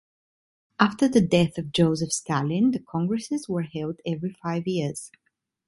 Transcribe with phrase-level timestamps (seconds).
[0.79, 5.11] After the death of Joseph Stalin, the congresses were held every five years.